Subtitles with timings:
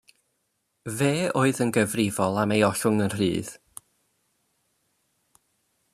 [0.99, 1.09] Fe
[1.41, 3.53] oedd yn gyfrifol am ei ollwng yn rhydd.